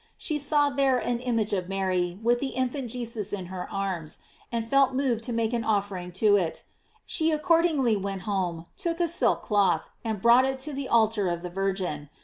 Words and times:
She 0.17 0.39
saw 0.39 0.71
there 0.71 0.97
an 0.97 1.19
image 1.19 1.53
of 1.53 1.69
Mary 1.69 2.17
with 2.23 2.39
the 2.39 2.47
infant 2.57 2.89
Jesus 2.89 3.31
in 3.31 3.45
her 3.53 3.71
arms, 3.71 4.17
and 4.51 4.67
felt 4.67 4.95
moved 4.95 5.23
to 5.25 5.31
make 5.31 5.53
an 5.53 5.63
offering 5.63 6.11
to 6.13 6.37
it. 6.37 6.63
She 7.05 7.29
accord 7.29 7.65
ingly 7.65 8.01
went 8.01 8.23
home, 8.23 8.65
took 8.75 8.99
a 8.99 9.07
silk 9.07 9.43
cloth, 9.43 9.89
and 10.03 10.19
brought 10.19 10.45
it 10.45 10.57
to 10.61 10.73
the 10.73 10.87
altar 10.87 11.29
of 11.29 11.43
the 11.43 11.51
Virgin. 11.51 12.09